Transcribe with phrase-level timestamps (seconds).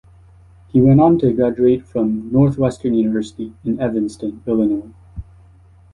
[0.69, 4.89] He went on to graduate from Northwestern University in Evanston, Illinois.